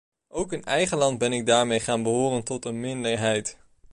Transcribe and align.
Ook 0.29 0.51
in 0.53 0.63
eigen 0.63 0.97
land 0.97 1.17
ben 1.17 1.33
ik 1.33 1.45
daarmee 1.45 1.79
gaan 1.79 2.03
behoren 2.03 2.43
tot 2.43 2.65
een 2.65 2.79
minderheid. 2.79 3.57